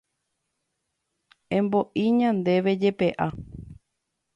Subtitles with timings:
[1.57, 3.27] Embo'i ñandéve jepe'a.